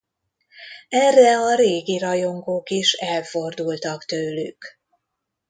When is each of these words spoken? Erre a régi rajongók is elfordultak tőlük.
Erre 0.89 1.37
a 1.37 1.55
régi 1.55 1.97
rajongók 1.97 2.69
is 2.69 2.93
elfordultak 2.93 4.05
tőlük. 4.05 4.79